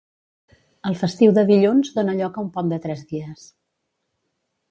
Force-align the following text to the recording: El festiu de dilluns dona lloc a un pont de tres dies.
El 0.91 0.95
festiu 1.01 1.33
de 1.39 1.43
dilluns 1.51 1.91
dona 1.99 2.17
lloc 2.21 2.39
a 2.41 2.45
un 2.47 2.49
pont 2.57 2.73
de 2.73 2.81
tres 2.87 3.05
dies. 3.13 3.45